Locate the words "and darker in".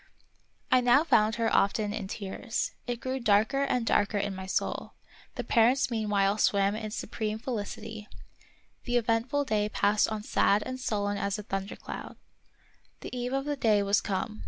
3.61-4.33